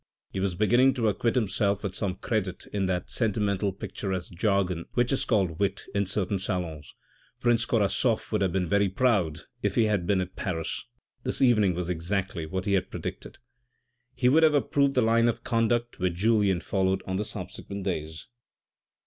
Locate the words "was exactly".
11.75-12.47